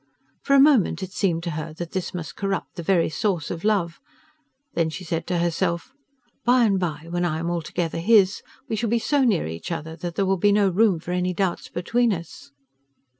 [0.41, 3.63] For a moment it seemed to her that this must corrupt the very source of
[3.63, 3.99] love;
[4.73, 5.93] then she said to herself:
[6.43, 9.95] "By and bye, when I am altogether his, we shall be so near each other
[9.97, 12.49] that there will be no room for any doubts between us."